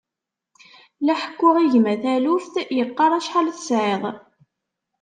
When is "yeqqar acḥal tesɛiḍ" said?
2.77-4.03